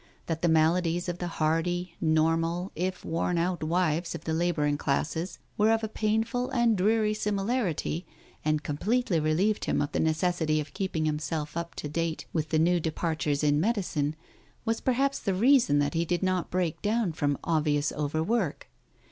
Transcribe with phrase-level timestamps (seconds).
[0.25, 5.37] That the maladies of the hardy, normal, if worn out wives of the labouring classes
[5.59, 8.07] were of a painful and dreary similarity,
[8.43, 12.49] and com pletely relieved him of the necessity of keeping himself up to date with
[12.49, 14.15] the new departures in medicine,
[14.65, 18.67] was perhaps the reason that be did not break down from obvious overwork.